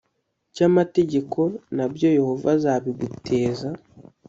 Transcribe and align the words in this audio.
cy’amategeko, 0.53 1.39
na 1.75 1.85
byo 1.93 2.07
Yehova 2.17 2.47
azabiguteza 2.57 3.69